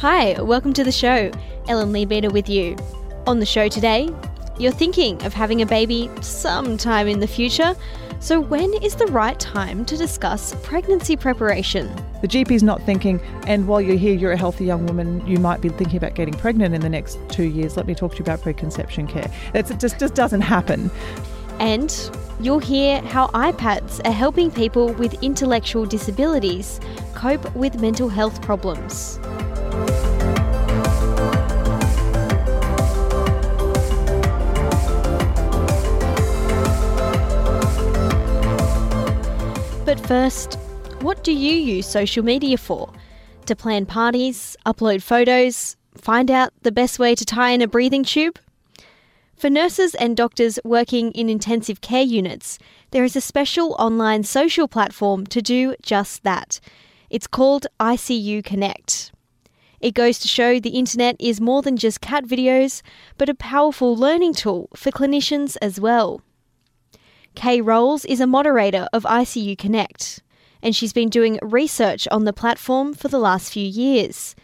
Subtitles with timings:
[0.00, 1.30] Hi, welcome to the show.
[1.68, 2.74] Ellen Leabeater with you.
[3.26, 4.08] On the show today,
[4.58, 7.74] you're thinking of having a baby sometime in the future.
[8.18, 11.94] So, when is the right time to discuss pregnancy preparation?
[12.22, 15.60] The GP's not thinking, and while you're here, you're a healthy young woman, you might
[15.60, 17.76] be thinking about getting pregnant in the next two years.
[17.76, 19.30] Let me talk to you about preconception care.
[19.52, 20.90] It just, just doesn't happen.
[21.58, 21.94] And
[22.40, 26.80] you'll hear how iPads are helping people with intellectual disabilities
[27.14, 29.20] cope with mental health problems.
[40.10, 40.54] First,
[41.02, 42.92] what do you use social media for?
[43.46, 48.02] To plan parties, upload photos, find out the best way to tie in a breathing
[48.02, 48.36] tube?
[49.36, 52.58] For nurses and doctors working in intensive care units,
[52.90, 56.58] there is a special online social platform to do just that.
[57.08, 59.12] It's called ICU Connect.
[59.78, 62.82] It goes to show the internet is more than just cat videos,
[63.16, 66.20] but a powerful learning tool for clinicians as well.
[67.34, 70.20] Kaye Rolls is a moderator of ICU Connect,
[70.62, 74.34] and she's been doing research on the platform for the last few years.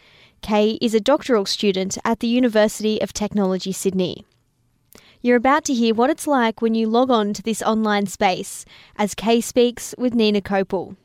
[0.40, 4.24] Kaye is a doctoral student at the University of Technology Sydney.
[5.20, 8.64] You're about to hear what it's like when you log on to this online space
[8.96, 10.96] as Kaye speaks with Nina Kopel.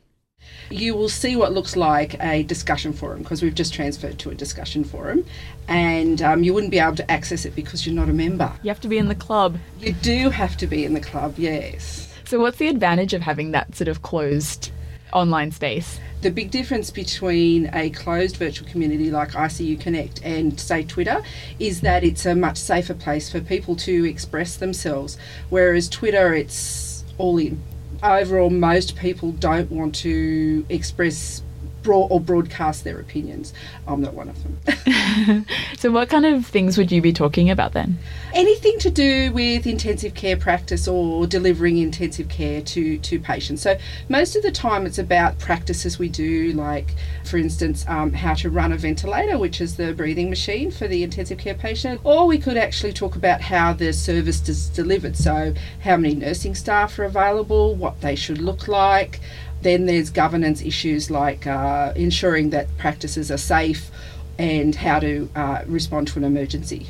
[0.69, 4.35] You will see what looks like a discussion forum because we've just transferred to a
[4.35, 5.25] discussion forum,
[5.67, 8.53] and um, you wouldn't be able to access it because you're not a member.
[8.63, 9.57] You have to be in the club.
[9.79, 12.07] You do have to be in the club, yes.
[12.25, 14.71] So, what's the advantage of having that sort of closed
[15.11, 15.99] online space?
[16.21, 21.21] The big difference between a closed virtual community like ICU Connect and, say, Twitter
[21.59, 25.17] is that it's a much safer place for people to express themselves,
[25.49, 27.61] whereas Twitter, it's all in
[28.03, 31.43] overall, most people don't want to express
[31.83, 33.53] broad or broadcast their opinions.
[33.87, 35.45] I'm not one of them.
[35.77, 37.97] so, what kind of things would you be talking about then?
[38.33, 43.61] Anything to do with intensive care practice or delivering intensive care to, to patients.
[43.61, 43.77] So,
[44.09, 48.49] most of the time it's about practices we do, like, for instance, um, how to
[48.49, 52.01] run a ventilator, which is the breathing machine for the intensive care patient.
[52.03, 55.17] Or we could actually talk about how the service is delivered.
[55.17, 59.19] So, how many nursing staff are available, what they should look like.
[59.61, 63.91] Then there's governance issues like uh, ensuring that practices are safe
[64.37, 66.87] and how to uh, respond to an emergency.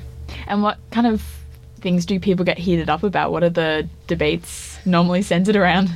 [0.47, 1.23] And what kind of
[1.81, 3.31] things do people get heated up about?
[3.31, 5.89] What are the debates normally centered around?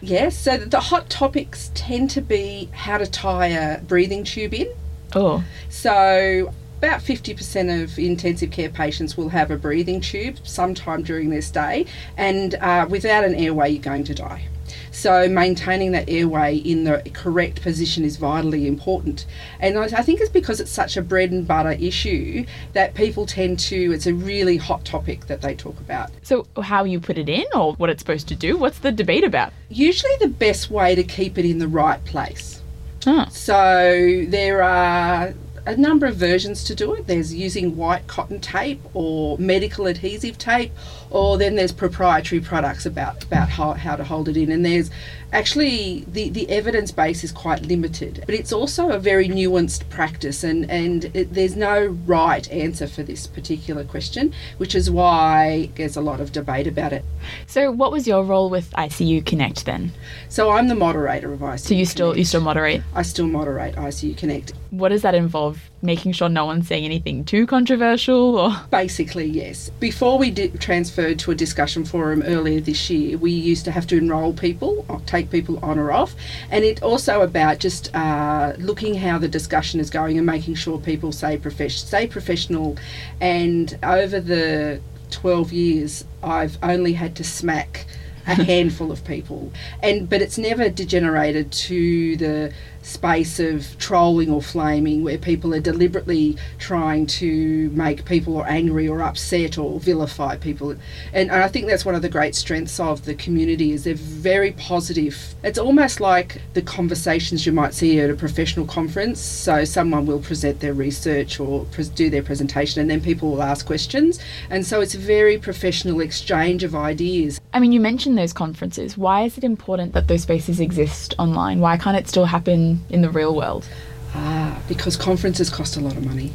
[0.00, 4.72] Yes, so the hot topics tend to be how to tie a breathing tube in.
[5.14, 5.44] Oh.
[5.68, 11.42] So about 50% of intensive care patients will have a breathing tube sometime during their
[11.42, 14.48] stay, and uh, without an airway, you're going to die.
[14.92, 19.26] So maintaining that airway in the correct position is vitally important.
[19.58, 22.44] And I think it's because it's such a bread and butter issue
[22.74, 26.10] that people tend to, it's a really hot topic that they talk about.
[26.22, 28.56] So, how you put it in or what it's supposed to do?
[28.56, 29.52] What's the debate about?
[29.70, 32.60] Usually, the best way to keep it in the right place.
[33.02, 33.28] Huh.
[33.30, 35.34] So, there are
[35.66, 37.06] a number of versions to do it.
[37.06, 40.72] There's using white cotton tape or medical adhesive tape,
[41.10, 44.50] or then there's proprietary products about, about how, how to hold it in.
[44.50, 44.90] And there's
[45.32, 50.44] actually the, the evidence base is quite limited, but it's also a very nuanced practice,
[50.44, 55.96] and, and it, there's no right answer for this particular question, which is why there's
[55.96, 57.04] a lot of debate about it.
[57.46, 59.92] So, what was your role with ICU Connect then?
[60.28, 61.58] So, I'm the moderator of ICU.
[61.58, 62.82] So you still you still moderate?
[62.94, 64.52] I still moderate ICU Connect.
[64.70, 65.51] What does that involve?
[65.82, 69.70] Making sure no one's saying anything too controversial, or basically yes.
[69.80, 73.86] Before we did transferred to a discussion forum earlier this year, we used to have
[73.88, 76.14] to enrol people, or take people on or off,
[76.50, 80.78] and it also about just uh, looking how the discussion is going and making sure
[80.78, 82.76] people say profession, stay professional.
[83.20, 87.86] And over the 12 years, I've only had to smack
[88.26, 89.52] a handful of people
[89.82, 92.52] and but it's never degenerated to the
[92.82, 99.02] space of trolling or flaming where people are deliberately trying to make people angry or
[99.02, 100.74] upset or vilify people.
[101.12, 104.52] And, I think that's one of the great strengths of the community is they're very
[104.52, 105.34] positive.
[105.42, 109.18] It's almost like the conversations you might see at a professional conference.
[109.18, 113.64] So someone will present their research or do their presentation and then people will ask
[113.64, 114.18] questions.
[114.50, 117.40] And so it's a very professional exchange of ideas.
[117.54, 118.96] I mean, you mentioned those conferences.
[118.96, 121.60] Why is it important that those spaces exist online?
[121.60, 123.66] Why can't it still happen in the real world?
[124.14, 126.32] Ah, because conferences cost a lot of money.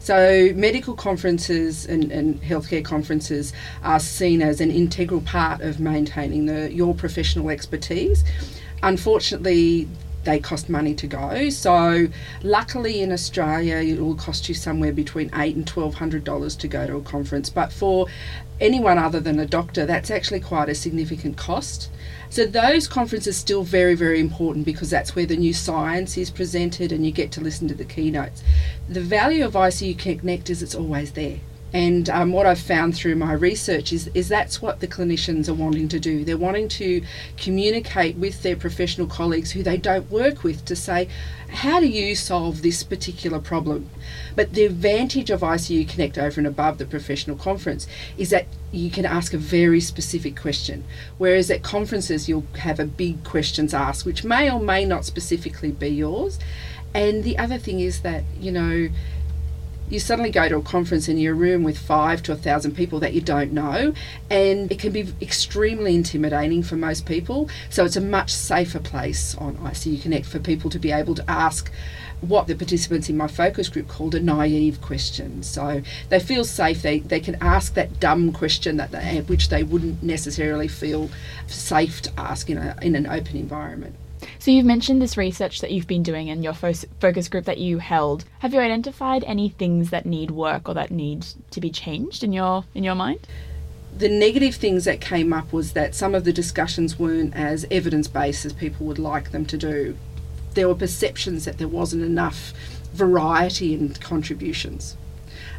[0.00, 3.52] So, medical conferences and, and healthcare conferences
[3.82, 8.24] are seen as an integral part of maintaining the, your professional expertise.
[8.82, 9.88] Unfortunately,
[10.26, 11.48] they cost money to go.
[11.48, 12.08] So,
[12.42, 16.68] luckily in Australia, it will cost you somewhere between eight and twelve hundred dollars to
[16.68, 17.48] go to a conference.
[17.48, 18.08] But for
[18.60, 21.88] anyone other than a doctor, that's actually quite a significant cost.
[22.28, 26.30] So those conferences are still very, very important because that's where the new science is
[26.30, 28.42] presented and you get to listen to the keynotes.
[28.88, 31.38] The value of ICU Connect is it's always there.
[31.76, 35.52] And um, what I've found through my research is, is that's what the clinicians are
[35.52, 36.24] wanting to do.
[36.24, 37.02] They're wanting to
[37.36, 41.06] communicate with their professional colleagues who they don't work with to say,
[41.50, 43.90] how do you solve this particular problem?
[44.34, 47.86] But the advantage of ICU Connect over and above the professional conference
[48.16, 50.82] is that you can ask a very specific question.
[51.18, 55.72] Whereas at conferences, you'll have a big questions asked, which may or may not specifically
[55.72, 56.38] be yours.
[56.94, 58.88] And the other thing is that, you know,
[59.88, 63.00] you suddenly go to a conference in your room with five to a thousand people
[63.00, 63.92] that you don't know,
[64.30, 67.48] and it can be extremely intimidating for most people.
[67.70, 71.30] So it's a much safer place on ICU Connect for people to be able to
[71.30, 71.70] ask
[72.20, 75.42] what the participants in my focus group called a naive question.
[75.42, 79.62] So they feel safe, they, they can ask that dumb question that they, which they
[79.62, 81.10] wouldn't necessarily feel
[81.46, 83.94] safe to ask in, a, in an open environment.
[84.38, 87.58] So you've mentioned this research that you've been doing and your fo- focus group that
[87.58, 88.24] you held.
[88.40, 92.32] Have you identified any things that need work or that need to be changed in
[92.32, 93.26] your in your mind?
[93.96, 98.06] the negative things that came up was that some of the discussions weren't as evidence
[98.08, 99.96] based as people would like them to do.
[100.52, 102.52] There were perceptions that there wasn't enough
[102.92, 104.96] variety in contributions,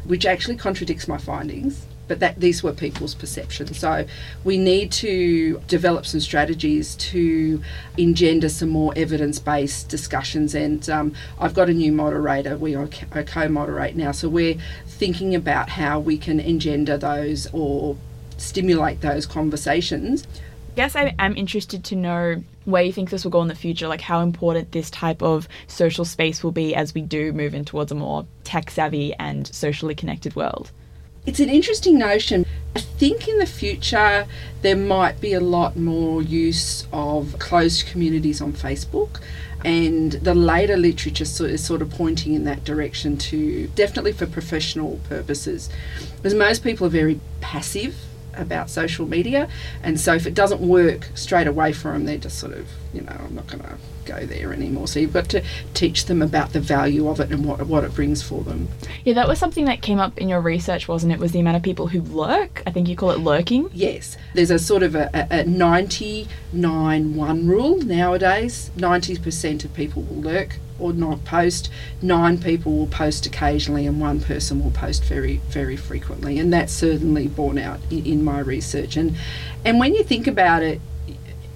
[0.04, 3.78] which actually contradicts my findings but that these were people's perceptions.
[3.78, 4.06] So
[4.42, 7.62] we need to develop some strategies to
[7.96, 10.54] engender some more evidence-based discussions.
[10.54, 12.56] And um, I've got a new moderator.
[12.56, 14.56] We are co-moderate now, so we're
[14.86, 17.96] thinking about how we can engender those or
[18.38, 20.26] stimulate those conversations.
[20.72, 23.54] I guess I am interested to know where you think this will go in the
[23.54, 27.54] future, like how important this type of social space will be as we do move
[27.54, 30.70] in towards a more tech savvy and socially connected world.
[31.28, 32.46] It's an interesting notion.
[32.74, 34.26] I think in the future
[34.62, 39.20] there might be a lot more use of closed communities on Facebook.
[39.62, 45.00] And the later literature is sort of pointing in that direction to definitely for professional
[45.06, 45.68] purposes.
[46.16, 47.94] Because most people are very passive
[48.34, 49.50] about social media,
[49.82, 53.02] and so if it doesn't work straight away for them, they're just sort of, you
[53.02, 53.76] know, I'm not going to
[54.08, 54.88] go there anymore.
[54.88, 55.44] So you've got to
[55.74, 58.68] teach them about the value of it and what what it brings for them.
[59.04, 61.18] Yeah, that was something that came up in your research, wasn't it?
[61.18, 62.62] Was the amount of people who lurk?
[62.66, 63.70] I think you call it lurking.
[63.72, 68.70] Yes, there's a sort of a, a, a 99 one rule nowadays.
[68.76, 71.70] 90% of people will lurk or not post.
[72.00, 76.38] Nine people will post occasionally, and one person will post very, very frequently.
[76.38, 78.96] And that's certainly borne out in, in my research.
[78.96, 79.16] And
[79.64, 80.80] and when you think about it,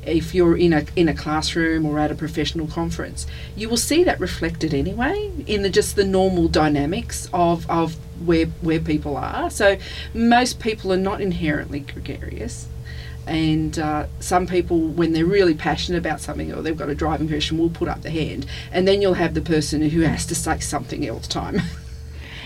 [0.04, 3.26] if you're in a in a classroom or at a professional conference,
[3.56, 7.96] you will see that reflected anyway in the just the normal dynamics of of
[8.26, 9.50] where where people are.
[9.50, 9.76] So
[10.12, 12.68] most people are not inherently gregarious.
[13.25, 17.28] And uh, some people, when they're really passionate about something or they've got a driving
[17.28, 18.47] passion, will put up the hand.
[18.73, 21.61] And then you'll have the person who has to say something else time.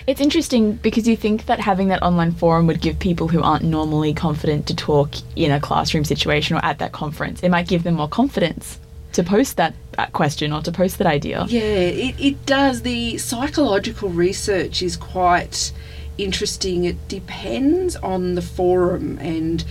[0.06, 3.64] It's interesting because you think that having that online forum would give people who aren't
[3.64, 7.82] normally confident to talk in a classroom situation or at that conference, it might give
[7.82, 8.78] them more confidence
[9.14, 9.75] to post that,
[10.12, 11.46] question or to post that idea.
[11.48, 12.82] Yeah, it, it does.
[12.82, 15.72] The psychological research is quite
[16.18, 16.84] interesting.
[16.84, 19.64] It depends on the forum and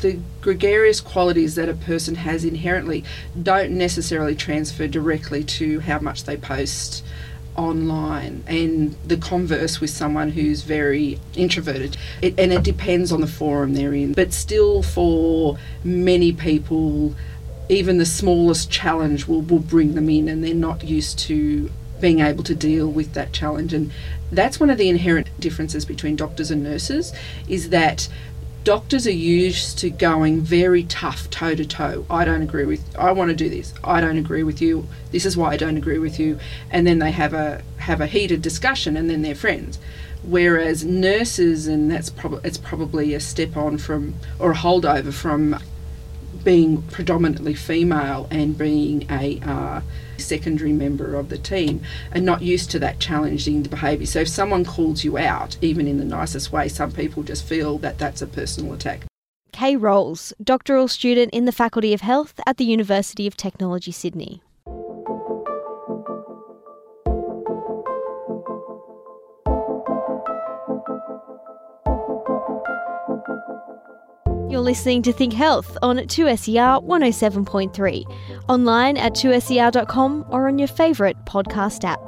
[0.00, 3.04] the gregarious qualities that a person has inherently
[3.42, 7.02] don't necessarily transfer directly to how much they post
[7.60, 11.96] online and the converse with someone who's very introverted.
[12.22, 14.14] It, and it depends on the forum they're in.
[14.14, 17.14] But still, for many people,
[17.68, 22.20] even the smallest challenge will, will bring them in and they're not used to being
[22.20, 23.74] able to deal with that challenge.
[23.74, 23.92] And
[24.32, 27.12] that's one of the inherent differences between doctors and nurses
[27.46, 28.08] is that
[28.64, 32.04] doctors are used to going very tough toe to toe.
[32.10, 33.72] I don't agree with I want to do this.
[33.82, 34.86] I don't agree with you.
[35.10, 36.38] This is why I don't agree with you.
[36.70, 39.78] And then they have a have a heated discussion and then they're friends.
[40.22, 45.58] Whereas nurses and that's probably it's probably a step on from or a holdover from
[46.44, 49.80] being predominantly female and being a uh,
[50.20, 51.82] secondary member of the team
[52.14, 54.06] are not used to that challenging behaviour.
[54.06, 57.78] So if someone calls you out, even in the nicest way, some people just feel
[57.78, 59.06] that that's a personal attack.
[59.52, 64.42] Kaye Rolls, doctoral student in the Faculty of Health at the University of Technology, Sydney.
[74.50, 81.24] You're listening to Think Health on 2SER 107.3, online at 2SER.com or on your favourite
[81.24, 82.00] podcast app.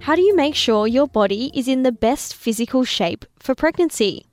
[0.00, 4.26] How do you make sure your body is in the best physical shape for pregnancy?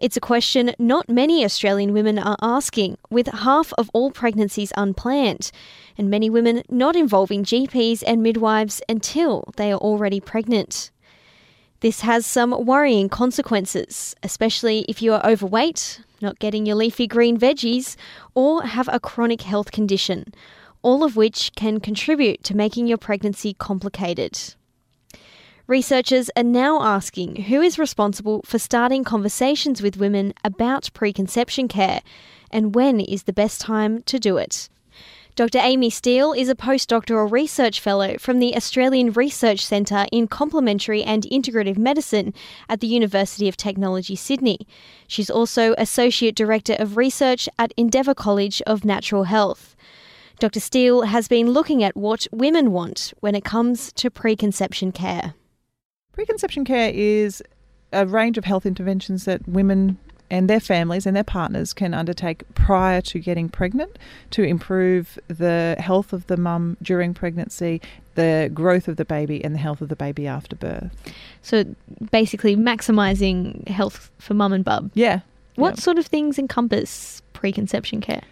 [0.00, 5.50] It's a question not many Australian women are asking, with half of all pregnancies unplanned,
[5.98, 10.90] and many women not involving GPs and midwives until they are already pregnant.
[11.80, 17.38] This has some worrying consequences, especially if you are overweight, not getting your leafy green
[17.38, 17.96] veggies,
[18.34, 20.32] or have a chronic health condition,
[20.80, 24.54] all of which can contribute to making your pregnancy complicated.
[25.70, 32.02] Researchers are now asking who is responsible for starting conversations with women about preconception care
[32.50, 34.68] and when is the best time to do it.
[35.36, 35.58] Dr.
[35.58, 41.22] Amie Steel is a postdoctoral research fellow from the Australian Research Centre in Complementary and
[41.30, 42.34] Integrative Medicine
[42.68, 44.66] at the University of Technology, Sydney.
[45.06, 49.76] She's also Associate Director of Research at Endeavour College of Natural Health.
[50.40, 50.58] Dr.
[50.58, 55.34] Steel has been looking at what women want when it comes to preconception care.
[56.12, 57.42] Preconception care is
[57.92, 59.98] a range of health interventions that women
[60.32, 63.98] and their families and their partners can undertake prior to getting pregnant
[64.30, 67.80] to improve the health of the mum during pregnancy,
[68.14, 70.92] the growth of the baby, and the health of the baby after birth.
[71.42, 71.64] So
[72.12, 74.90] basically, maximising health for mum and bub.
[74.94, 75.20] Yeah.
[75.56, 75.80] What Yeah.
[75.82, 78.22] sort of things encompass preconception care?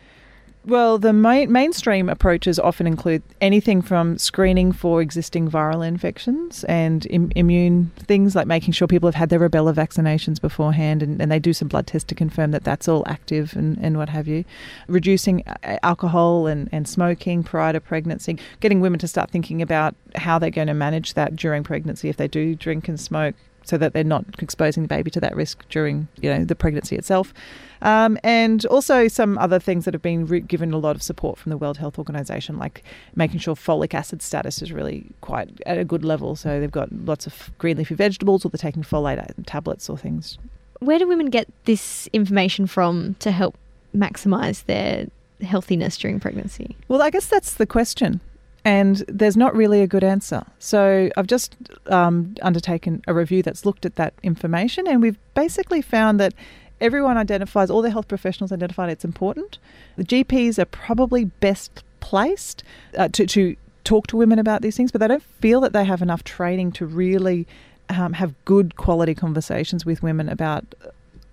[0.69, 7.07] Well, the main, mainstream approaches often include anything from screening for existing viral infections and
[7.09, 11.33] Im- immune things like making sure people have had their rubella vaccinations beforehand and, and
[11.33, 14.29] they do some blood tests to confirm that that's all active and, and what have
[14.29, 14.45] you.
[14.89, 19.95] Reducing uh, alcohol and, and smoking prior to pregnancy, getting women to start thinking about
[20.17, 23.35] how they're going to manage that during pregnancy if they do drink and smoke
[23.69, 26.97] so that they're not exposing the baby to that risk during you know the pregnancy
[26.97, 27.35] itself.
[27.83, 31.39] Um, and also some other things that have been re- given a lot of support
[31.39, 32.83] from the World Health Organization, like
[33.15, 36.35] making sure folic acid status is really quite at a good level.
[36.35, 40.39] So they've got lots of green leafy vegetables, or they're taking folate tablets or things.
[40.81, 43.57] Where do women get this information from to help
[43.95, 45.09] maximise their
[45.43, 46.77] healthiness during pregnancy?
[46.89, 48.21] Well, I guess that's the question.
[48.69, 50.45] And there's not really a good answer.
[50.59, 51.57] So I've just
[51.87, 56.35] um, undertaken a review that's looked at that information, and we've basically found that
[56.79, 59.57] everyone identifies, all the health professionals identify it's important.
[59.97, 62.63] The GPs are probably best placed
[62.99, 65.87] uh, to, to talk to women about these things, but they don't feel that they
[65.87, 67.47] have enough training to really
[67.89, 70.75] um, have good quality conversations with women about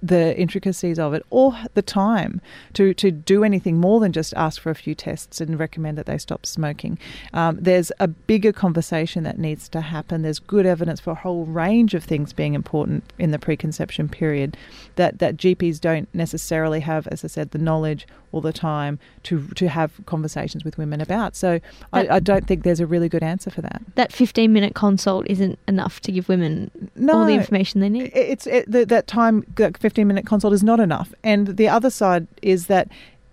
[0.07, 2.41] the intricacies of it or the time
[2.74, 6.05] to, to do anything more than just ask for a few tests and recommend that
[6.05, 6.97] they stop smoking.
[7.33, 10.21] Um, there's a bigger conversation that needs to happen.
[10.21, 14.57] There's good evidence for a whole range of things being important in the preconception period
[14.95, 19.47] that, that GPs don't necessarily have, as I said, the knowledge all the time to,
[19.55, 21.38] to have conversations with women about.
[21.38, 21.62] So
[21.93, 23.81] I, I don't think there's a really good answer for that.
[23.95, 26.69] That 15 minute consult isn't enough to give women
[27.09, 28.12] all the information they need.
[28.13, 31.90] it's it, the, that time that 15 minute consult is not enough and the other
[31.90, 32.88] side is that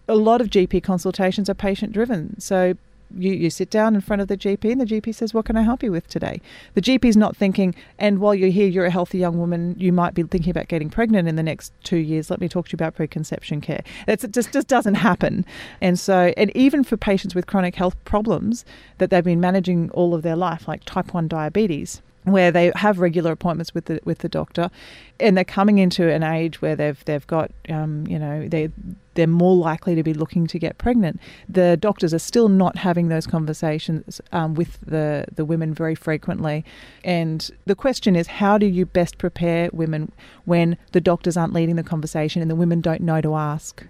[0.08, 2.74] a lot of gp consultations are patient driven so
[3.18, 5.56] you, you sit down in front of the GP and the GP says, What can
[5.56, 6.40] I help you with today?
[6.74, 10.14] The GP's not thinking, and while you're here, you're a healthy young woman, you might
[10.14, 12.30] be thinking about getting pregnant in the next two years.
[12.30, 13.82] Let me talk to you about preconception care.
[14.06, 15.44] It's, it just, just doesn't happen.
[15.80, 18.64] And so, and even for patients with chronic health problems
[18.98, 22.98] that they've been managing all of their life, like type 1 diabetes, where they have
[22.98, 24.70] regular appointments with the with the doctor,
[25.18, 28.70] and they're coming into an age where they've they've got um, you know they
[29.14, 31.20] they're more likely to be looking to get pregnant.
[31.48, 36.64] The doctors are still not having those conversations um, with the the women very frequently,
[37.04, 40.12] and the question is how do you best prepare women
[40.44, 43.84] when the doctors aren't leading the conversation and the women don't know to ask.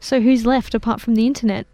[0.00, 1.66] So who's left apart from the internet?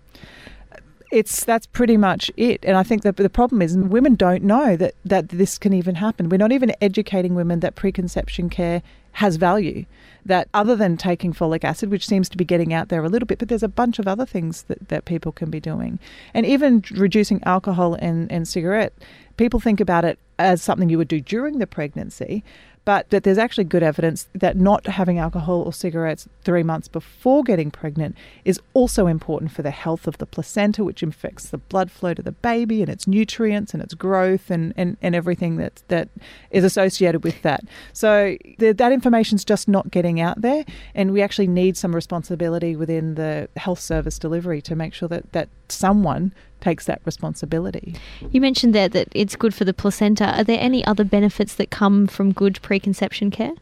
[1.16, 2.62] It's that's pretty much it.
[2.62, 5.94] And I think that the problem is women don't know that that this can even
[5.94, 6.28] happen.
[6.28, 8.82] We're not even educating women that preconception care
[9.12, 9.86] has value.
[10.26, 13.26] That other than taking folic acid, which seems to be getting out there a little
[13.26, 15.98] bit, but there's a bunch of other things that, that people can be doing.
[16.34, 18.92] And even reducing alcohol and, and cigarette,
[19.38, 22.44] people think about it as something you would do during the pregnancy,
[22.86, 27.42] but that there's actually good evidence that not having alcohol or cigarettes three months before
[27.42, 31.90] getting pregnant is also important for the health of the placenta, which affects the blood
[31.90, 35.82] flow to the baby and its nutrients and its growth and, and, and everything that,
[35.88, 36.08] that
[36.52, 37.64] is associated with that.
[37.92, 40.64] So the, that information's just not getting out there,
[40.94, 45.32] and we actually need some responsibility within the health service delivery to make sure that,
[45.32, 46.32] that someone
[46.66, 47.94] takes that responsibility.
[48.32, 50.26] You mentioned there that it's good for the placenta.
[50.36, 53.52] Are there any other benefits that come from good preconception care?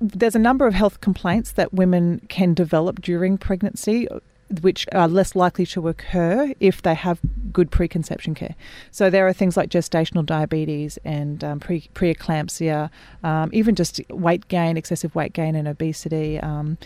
[0.00, 4.08] There's a number of health complaints that women can develop during pregnancy
[4.60, 7.20] which are less likely to occur if they have
[7.52, 8.54] good preconception care.
[8.90, 12.90] So there are things like gestational diabetes and um, pre preeclampsia,
[13.22, 16.38] um, even just weight gain, excessive weight gain, and obesity.
[16.40, 16.78] Um,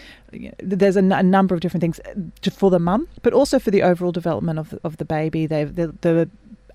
[0.59, 3.71] there's a, n- a number of different things uh, for the mum, but also for
[3.71, 5.47] the overall development of the, of the baby.
[5.47, 6.29] They've the, the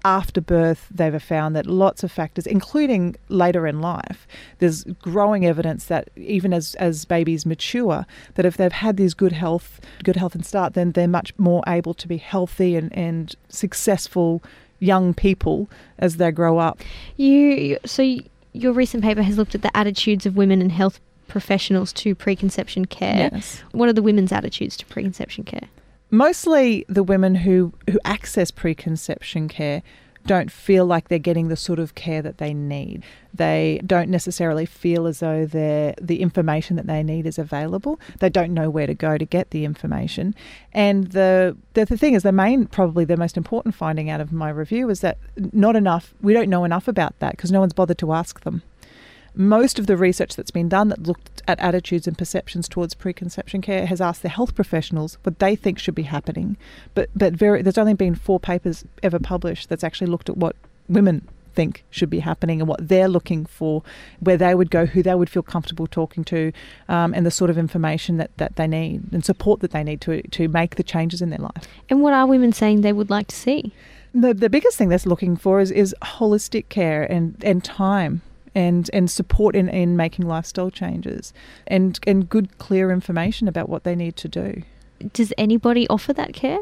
[0.06, 4.28] after birth, they've found that lots of factors, including later in life,
[4.60, 8.06] there's growing evidence that even as, as babies mature,
[8.36, 11.64] that if they've had these good health, good health and start, then they're much more
[11.68, 14.44] able to be healthy and, and successful
[14.80, 15.70] young people
[16.00, 16.82] as they grow up.
[17.16, 18.18] You so
[18.52, 22.86] your recent paper has looked at the attitudes of women and health professionals to preconception
[22.86, 23.30] care.
[23.34, 23.64] Yes.
[23.72, 25.70] What are the women's attitudes to preconception care?
[26.14, 29.82] Mostly the women who, who access preconception care
[30.26, 33.04] don't feel like they're getting the sort of care that they need.
[33.34, 38.00] They don't necessarily feel as though the information that they need is available.
[38.20, 40.34] They don't know where to go to get the information.
[40.72, 44.32] And the, the the thing is, the main, probably the most important finding out of
[44.32, 46.14] my review is that not enough.
[46.22, 48.62] We don't know enough about that because no one's bothered to ask them
[49.36, 53.62] most of the research that's been done that looked at attitudes and perceptions towards preconception
[53.62, 56.58] care has asked the health professionals what they think should be happening.
[56.94, 60.56] But but very, there's only been four papers ever published that's actually looked at what
[60.88, 63.84] women think should be happening and what they're looking for,
[64.20, 66.52] where they would go, who they would feel comfortable talking to,
[66.90, 70.02] um, and the sort of information that, that they need and support that they need
[70.02, 71.68] to, to make the changes in their life.
[71.90, 73.72] And what are women saying they would like to see?
[74.16, 78.22] The, the biggest thing they're looking for is, is holistic care and, and time
[78.56, 81.34] and and support in, in making lifestyle changes
[81.68, 84.64] and and good clear information about what they need to do.
[85.14, 86.60] Does anybody offer that care?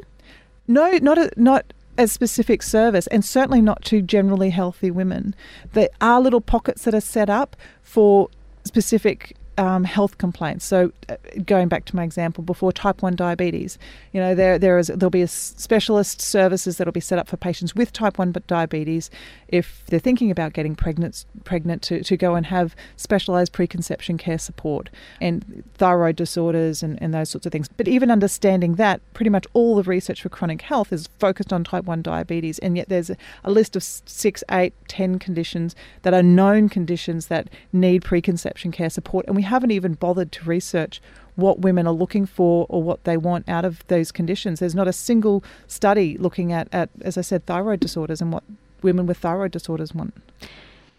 [0.67, 5.35] No, not a, not as specific service and certainly not to generally healthy women.
[5.73, 8.29] There are little pockets that are set up for
[8.63, 10.65] specific um, health complaints.
[10.65, 13.77] So, uh, going back to my example before, type one diabetes.
[14.13, 17.75] You know, there there is there'll be specialist services that'll be set up for patients
[17.75, 19.09] with type one diabetes
[19.47, 24.37] if they're thinking about getting pregnant pregnant to, to go and have specialized preconception care
[24.37, 27.67] support and thyroid disorders and, and those sorts of things.
[27.67, 31.63] But even understanding that, pretty much all the research for chronic health is focused on
[31.63, 36.13] type one diabetes, and yet there's a, a list of six, eight, ten conditions that
[36.13, 41.01] are known conditions that need preconception care support, and we haven't even bothered to research
[41.35, 44.59] what women are looking for or what they want out of those conditions.
[44.59, 48.43] There's not a single study looking at, at as I said, thyroid disorders and what
[48.81, 50.13] women with thyroid disorders want.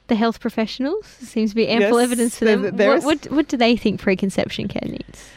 [0.09, 2.77] The health professionals seems to be ample Yes, evidence for them.
[2.77, 5.31] there What, what, what do they think preconception care needs?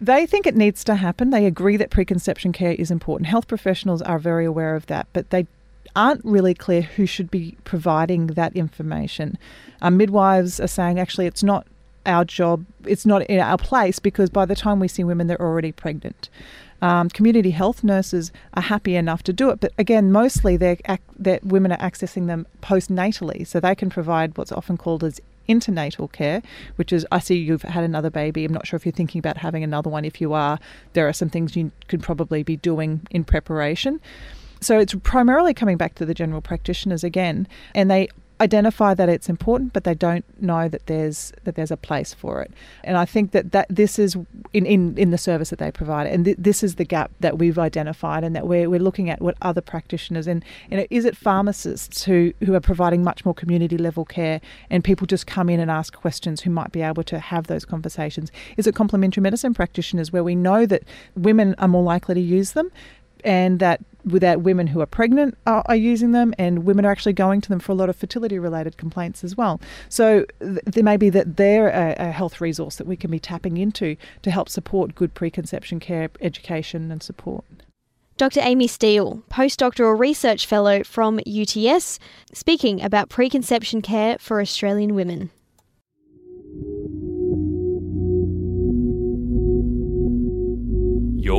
[0.00, 1.30] They think it needs to happen.
[1.30, 3.28] They agree that preconception care is important.
[3.28, 5.46] Health professionals are very aware of that, but they
[5.96, 9.38] aren't really clear who should be providing that information.
[9.80, 11.66] Um, midwives are saying actually it's not
[12.06, 15.40] our job, it's not in our place because by the time we see women, they're
[15.40, 16.28] already pregnant.
[16.82, 20.76] Um, community health nurses are happy enough to do it, but again, mostly they're
[21.42, 26.42] women are accessing them postnatally, so they can provide what's often called as internatal care,
[26.76, 28.44] which is I see you've had another baby.
[28.44, 30.04] I'm not sure if you're thinking about having another one.
[30.04, 30.58] If you are,
[30.92, 34.00] there are some things you could probably be doing in preparation.
[34.60, 38.08] So it's primarily coming back to the general practitioners again, and they
[38.40, 42.42] identify that it's important, but they don't know that there's that there's a place for
[42.42, 42.52] it.
[42.82, 44.16] And I think that, that this is
[44.52, 47.38] in, in, in the service that they provide, and th- this is the gap that
[47.38, 51.04] we've identified, and that we're, we're looking at what other practitioners and you know is
[51.04, 55.48] it pharmacists who who are providing much more community level care, and people just come
[55.48, 58.32] in and ask questions who might be able to have those conversations.
[58.56, 60.82] Is it complementary medicine practitioners where we know that
[61.14, 62.70] women are more likely to use them?
[63.24, 67.14] And that that women who are pregnant are, are, using them, and women are actually
[67.14, 69.60] going to them for a lot of fertility related complaints as well.
[69.88, 73.18] So th- there may be that they're a, a, health resource that we can be
[73.18, 77.44] tapping into to help support good preconception care, education, and support.
[78.16, 78.40] Dr.
[78.42, 81.98] Amie Steel, postdoctoral research fellow from UTS,
[82.32, 85.30] speaking about preconception care for Australian women.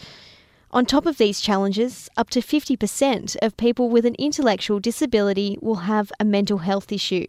[0.72, 5.86] On top of these challenges, up to 50% of people with an intellectual disability will
[5.86, 7.26] have a mental health issue.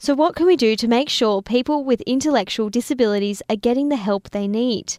[0.00, 3.96] So, what can we do to make sure people with intellectual disabilities are getting the
[3.96, 4.96] help they need?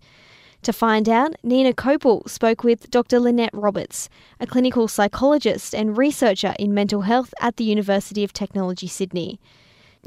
[0.63, 3.17] To find out, Nina Kopel spoke with Dr.
[3.17, 4.09] Lynette Roberts,
[4.41, 9.39] a clinical psychologist and researcher in mental health at the University of Technology, Sydney.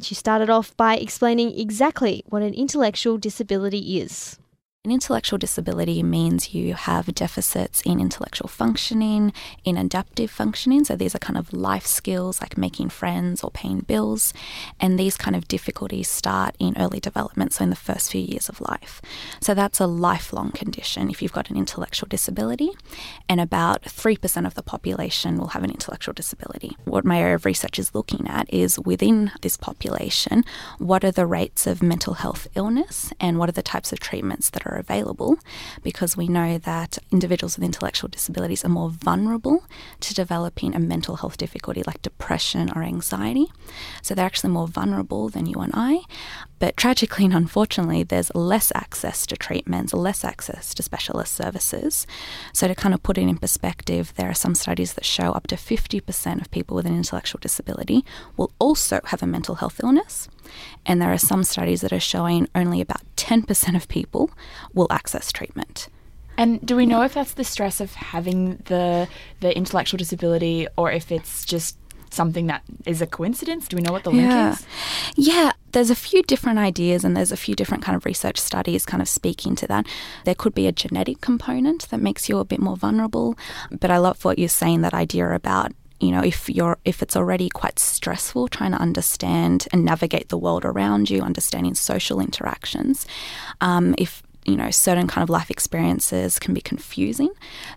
[0.02, 4.38] She started off by explaining exactly what an intellectual disability is.
[4.84, 9.32] An intellectual disability means you have deficits in intellectual functioning,
[9.64, 10.82] in adaptive functioning.
[10.84, 14.34] So these are kind of life skills like making friends or paying bills.
[14.80, 18.48] And these kind of difficulties start in early development, so in the first few years
[18.48, 19.00] of life.
[19.40, 22.70] So that's a lifelong condition if you've got an intellectual disability.
[23.28, 26.76] And about 3% of the population will have an intellectual disability.
[26.86, 30.44] What my area of research is looking at is within this population,
[30.78, 34.50] what are the rates of mental health illness and what are the types of treatments
[34.50, 35.38] that are are available
[35.82, 39.64] because we know that individuals with intellectual disabilities are more vulnerable
[40.00, 43.46] to developing a mental health difficulty like depression or anxiety.
[44.02, 46.00] So they're actually more vulnerable than you and I.
[46.62, 52.06] But tragically and unfortunately, there's less access to treatments, less access to specialist services.
[52.52, 55.48] So, to kind of put it in perspective, there are some studies that show up
[55.48, 58.04] to 50% of people with an intellectual disability
[58.36, 60.28] will also have a mental health illness.
[60.86, 64.30] And there are some studies that are showing only about 10% of people
[64.72, 65.88] will access treatment.
[66.38, 69.08] And do we know if that's the stress of having the
[69.40, 71.76] the intellectual disability or if it's just
[72.12, 73.68] something that is a coincidence?
[73.68, 74.52] Do we know what the link yeah.
[74.52, 74.66] is?
[75.16, 78.86] Yeah, there's a few different ideas and there's a few different kind of research studies
[78.86, 79.86] kind of speaking to that.
[80.24, 83.36] There could be a genetic component that makes you a bit more vulnerable,
[83.70, 87.14] but I love what you're saying that idea about you know if you're if it's
[87.14, 93.06] already quite stressful trying to understand and navigate the world around you understanding social interactions
[93.60, 97.30] um, if you know, certain kind of life experiences can be confusing.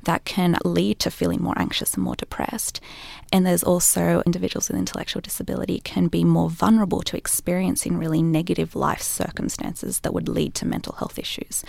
[0.03, 2.81] That can lead to feeling more anxious and more depressed.
[3.31, 8.75] And there's also individuals with intellectual disability can be more vulnerable to experiencing really negative
[8.75, 11.63] life circumstances that would lead to mental health issues,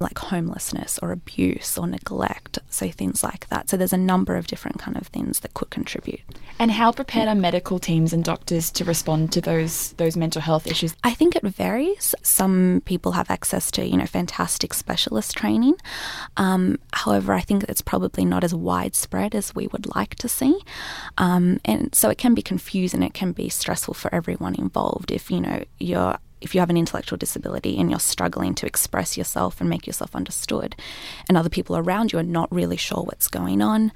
[0.00, 2.58] like homelessness or abuse or neglect.
[2.68, 3.70] So things like that.
[3.70, 6.20] So there's a number of different kind of things that could contribute.
[6.58, 10.66] And how prepared are medical teams and doctors to respond to those those mental health
[10.66, 10.94] issues?
[11.04, 12.14] I think it varies.
[12.22, 15.74] Some people have access to, you know, fantastic fantastic specialist training.
[16.36, 20.58] Um, however, I think it's probably not as widespread as we would like to see.
[21.18, 25.30] Um, and so it can be confusing, it can be stressful for everyone involved if,
[25.30, 29.60] you know, you're if you have an intellectual disability and you're struggling to express yourself
[29.60, 30.76] and make yourself understood,
[31.28, 33.90] and other people around you are not really sure what's going on,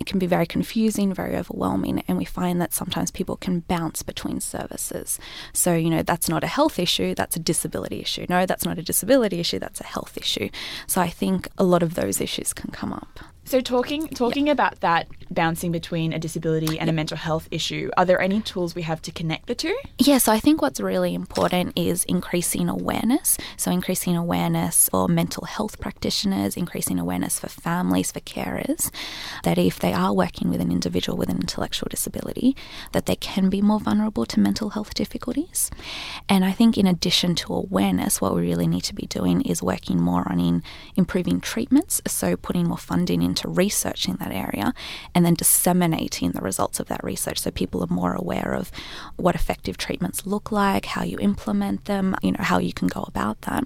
[0.00, 2.02] it can be very confusing, very overwhelming.
[2.06, 5.18] And we find that sometimes people can bounce between services.
[5.52, 8.26] So, you know, that's not a health issue, that's a disability issue.
[8.28, 10.48] No, that's not a disability issue, that's a health issue.
[10.86, 13.20] So I think a lot of those issues can come up.
[13.50, 14.52] So talking talking yeah.
[14.52, 16.92] about that bouncing between a disability and yeah.
[16.92, 19.76] a mental health issue, are there any tools we have to connect the two?
[19.98, 23.38] Yes, yeah, so I think what's really important is increasing awareness.
[23.56, 28.92] So increasing awareness for mental health practitioners, increasing awareness for families, for carers,
[29.42, 32.54] that if they are working with an individual with an intellectual disability,
[32.92, 35.72] that they can be more vulnerable to mental health difficulties.
[36.28, 39.60] And I think in addition to awareness, what we really need to be doing is
[39.60, 40.62] working more on in
[40.94, 44.72] improving treatments, so putting more funding into into researching that area
[45.14, 48.70] and then disseminating the results of that research so people are more aware of
[49.16, 53.04] what effective treatments look like, how you implement them, you know, how you can go
[53.06, 53.64] about that.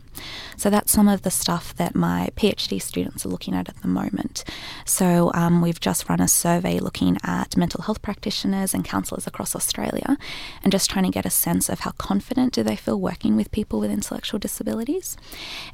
[0.56, 3.88] So that's some of the stuff that my PhD students are looking at at the
[3.88, 4.44] moment.
[4.84, 9.56] So um, we've just run a survey looking at mental health practitioners and counsellors across
[9.56, 10.16] Australia
[10.62, 13.50] and just trying to get a sense of how confident do they feel working with
[13.50, 15.16] people with intellectual disabilities.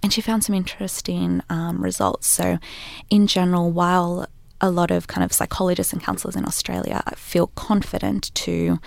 [0.02, 2.26] And she found some interesting um, results.
[2.26, 2.58] So
[3.10, 4.26] in general, while while
[4.60, 8.78] a lot of kind of psychologists and counselors in Australia feel confident to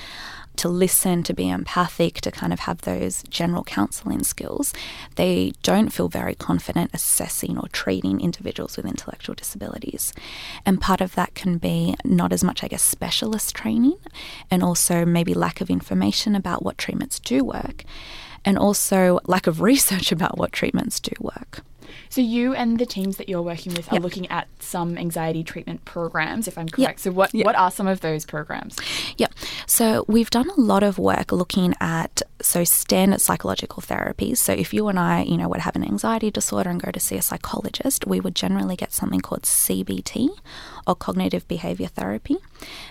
[0.56, 4.72] to listen, to be empathic, to kind of have those general counselling skills,
[5.16, 10.14] they don't feel very confident assessing or treating individuals with intellectual disabilities.
[10.64, 13.98] And part of that can be not as much, I guess, specialist training
[14.52, 17.84] and also maybe lack of information about what treatments do work
[18.46, 21.64] and also lack of research about what treatments do work.
[22.10, 24.04] So you and the teams that you're working with are Yep.
[24.04, 26.80] looking at some anxiety treatment programs, if I'm correct.
[26.80, 27.00] Yep.
[27.00, 27.46] So what Yep.
[27.46, 28.76] what are some of those programs?
[29.18, 29.28] Yeah.
[29.68, 34.38] So we've done a lot of work looking at so standard psychological therapies.
[34.38, 37.00] So if you and I, you know, would have an anxiety disorder and go to
[37.00, 40.30] see a psychologist, we would generally get something called CBT
[40.88, 42.38] or cognitive behavior therapy.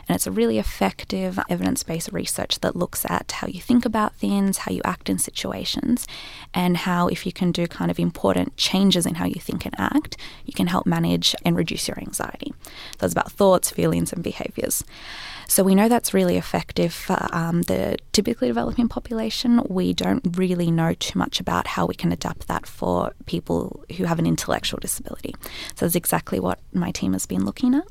[0.08, 4.58] And it's a really effective evidence-based research that looks at how you think about things,
[4.58, 6.06] how you act in situations,
[6.52, 9.74] and how if you can do kind of important changes in how you think and
[9.78, 12.52] act, you can help manage and reduce your anxiety.
[12.98, 14.84] So it's about thoughts, feelings, and behaviors.
[15.52, 19.60] So we know that's really effective for um, the typically developing population.
[19.68, 24.04] We don't really know too much about how we can adapt that for people who
[24.04, 25.34] have an intellectual disability.
[25.74, 27.84] So that's exactly what my team has been looking at.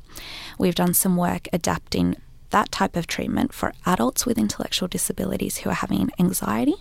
[0.58, 2.16] We've done some work adapting
[2.50, 6.74] that type of treatment for adults with intellectual disabilities who are having anxiety.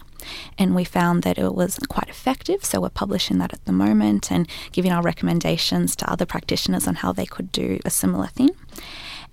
[0.58, 2.66] And we found that it was quite effective.
[2.66, 6.96] So we're publishing that at the moment and giving our recommendations to other practitioners on
[6.96, 8.50] how they could do a similar thing.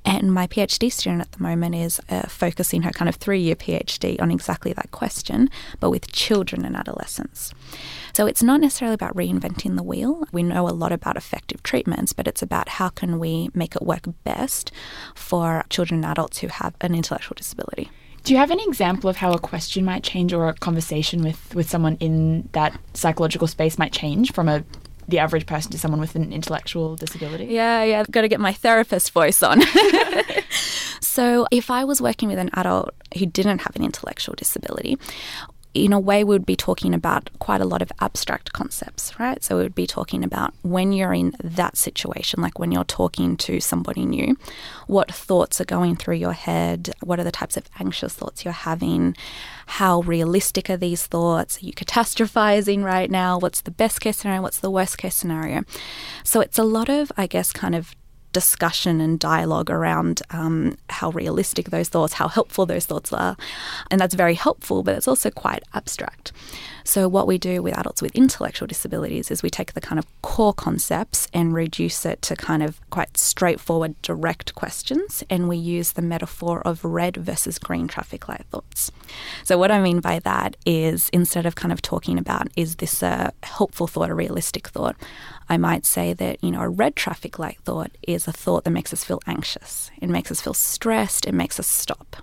[0.05, 3.55] And my PhD student at the moment is uh, focusing her kind of three year
[3.55, 7.53] PhD on exactly that question, but with children and adolescents.
[8.15, 10.25] So it's not necessarily about reinventing the wheel.
[10.33, 13.83] We know a lot about effective treatments, but it's about how can we make it
[13.83, 14.73] work best
[15.15, 17.91] for children and adults who have an intellectual disability.
[18.25, 21.55] Do you have an example of how a question might change or a conversation with,
[21.55, 24.65] with someone in that psychological space might change from a
[25.09, 27.47] the average person to someone with an intellectual disability?
[27.47, 29.62] Yeah, yeah, I've got to get my therapist voice on.
[31.01, 34.99] so, if I was working with an adult who didn't have an intellectual disability,
[35.85, 39.43] in a way, we would be talking about quite a lot of abstract concepts, right?
[39.43, 43.37] So, we would be talking about when you're in that situation, like when you're talking
[43.38, 44.37] to somebody new,
[44.87, 46.91] what thoughts are going through your head?
[47.03, 49.17] What are the types of anxious thoughts you're having?
[49.67, 51.62] How realistic are these thoughts?
[51.62, 53.38] Are you catastrophizing right now?
[53.38, 54.43] What's the best case scenario?
[54.43, 55.64] What's the worst case scenario?
[56.25, 57.95] So, it's a lot of, I guess, kind of
[58.33, 63.37] discussion and dialogue around um, how realistic those thoughts, how helpful those thoughts are.
[63.91, 66.33] And that's very helpful, but it's also quite abstract.
[66.88, 70.07] So, what we do with adults with intellectual disabilities is we take the kind of
[70.23, 75.23] core concepts and reduce it to kind of quite straightforward, direct questions.
[75.29, 78.91] And we use the metaphor of red versus green traffic light thoughts.
[79.45, 83.03] So, what I mean by that is instead of kind of talking about is this
[83.03, 84.97] a helpful thought, a realistic thought,
[85.49, 88.71] I might say that, you know, a red traffic light thought is a thought that
[88.71, 89.91] makes us feel anxious.
[90.01, 91.27] It makes us feel stressed.
[91.27, 92.17] It makes us stop.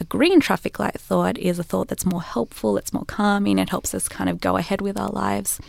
[0.00, 3.70] A green traffic light thought is a thought that's more helpful, it's more calming, it
[3.70, 5.60] helps us kind of go ahead with our lives.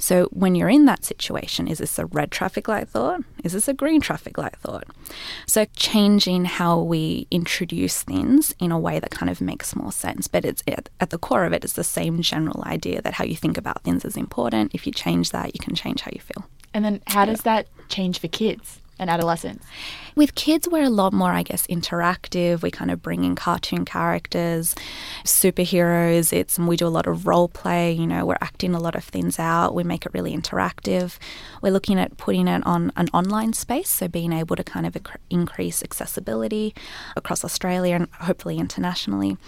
[0.00, 3.22] So when you're in that situation, is this a red traffic light thought?
[3.44, 4.84] Is this a green traffic light thought?
[5.46, 10.26] So changing how we introduce things in a way that kind of makes more sense.
[10.26, 13.14] But it's at, at the core of it, it is the same general idea that
[13.14, 14.74] how you think about things is important.
[14.74, 16.46] If you change that, you can change how you feel.
[16.72, 19.66] And then how does that change for kids and adolescents?
[20.14, 22.62] With kids, we're a lot more, I guess, interactive.
[22.62, 24.74] We kind of bring in cartoon characters,
[25.24, 26.32] superheroes.
[26.32, 27.92] It's we do a lot of role play.
[27.92, 29.74] You know, we're acting a lot of things out.
[29.74, 31.18] We make it really interactive.
[31.62, 34.96] We're looking at putting it on an online space, so being able to kind of
[35.30, 36.74] increase accessibility
[37.16, 39.38] across Australia and hopefully internationally.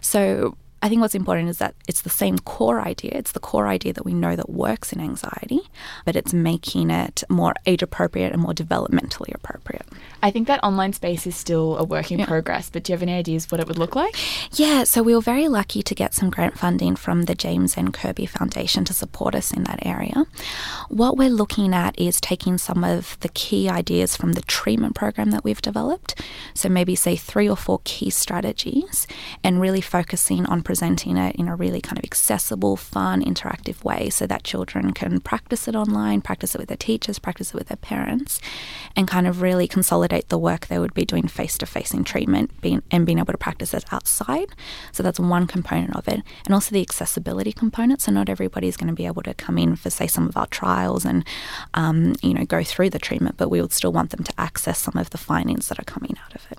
[0.00, 3.10] So I think what's important is that it's the same core idea.
[3.14, 5.60] It's the core idea that we know that works in anxiety,
[6.04, 9.86] but it's making it more age appropriate and more developmentally appropriate.
[10.22, 12.26] I think that online space is still a work in Yeah.
[12.26, 14.14] progress, but do you have any ideas what it would look like?
[14.52, 17.90] Yeah, so we were very lucky to get some grant funding from the James N.
[17.92, 20.26] Kirby Foundation to support us in that area.
[20.88, 25.30] What we're looking at is taking some of the key ideas from the treatment program
[25.30, 26.20] that we've developed,
[26.54, 29.06] so maybe say three or four key strategies,
[29.42, 34.10] and really focusing on presenting it in a really kind of accessible, fun, interactive way
[34.10, 37.68] so that children can practice it online, practice it with their teachers, practice it with
[37.68, 38.38] their parents,
[38.94, 42.04] and kind of really consolidate the work they would be doing face to face in
[42.04, 44.50] treatment being, and being able to practice it outside.
[44.92, 46.20] So that's one component of it.
[46.44, 48.02] And also the accessibility component.
[48.02, 50.48] So not everybody's going to be able to come in for, say, some of our
[50.48, 51.24] trials and,
[51.72, 54.78] um, you know, go through the treatment, but we would still want them to access
[54.78, 56.58] some of the findings that are coming out of it.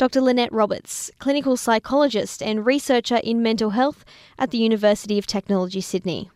[0.00, 0.22] Dr.
[0.22, 4.02] Lynette Roberts, clinical psychologist and researcher in mental health
[4.38, 6.30] at the University of Technology, Sydney.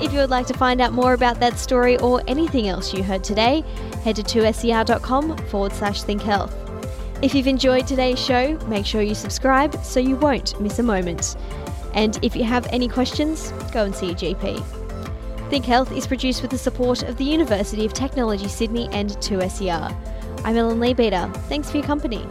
[0.00, 3.02] If you would like to find out more about that story or anything else you
[3.02, 3.62] heard today,
[4.04, 6.56] head to 2ser.com forward slash think health.
[7.20, 11.36] If you've enjoyed today's show, make sure you subscribe so you won't miss a moment.
[11.94, 14.64] And if you have any questions, go and see your GP.
[15.50, 19.94] Think Health is produced with the support of the University of Technology Sydney and 2SER.
[20.44, 21.32] I'm Ellen Leabeater.
[21.48, 22.24] Thanks for your company.